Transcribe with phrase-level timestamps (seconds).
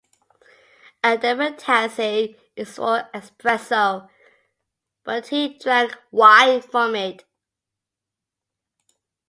[1.03, 4.09] A demitasse is for espresso,
[5.03, 7.23] but he drank wine from it.